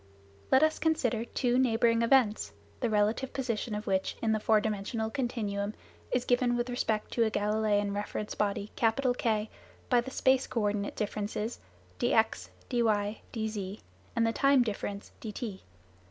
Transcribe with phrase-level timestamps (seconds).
[0.51, 5.11] Let us consider two neighbouring events, the relative position of which in the four dimensional
[5.11, 5.75] continuum
[6.11, 9.49] is given with respect to a Galileian reference body K
[9.91, 11.59] by the space co ordinate differences
[11.99, 12.81] dx, dy,
[13.31, 13.81] dz
[14.15, 15.59] and the time difference dt.